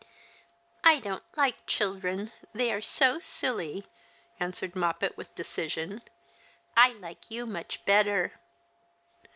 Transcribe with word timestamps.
"I 0.83 0.97
don't 0.97 1.21
like 1.37 1.67
children. 1.67 2.31
They 2.55 2.73
are 2.73 2.81
so 2.81 3.19
silly," 3.19 3.85
answered 4.39 4.75
Moppet, 4.75 5.15
with 5.15 5.35
decision." 5.35 6.01
I 6.75 6.93
like 6.93 7.29
you 7.29 7.45
much 7.45 7.85
better." 7.85 8.33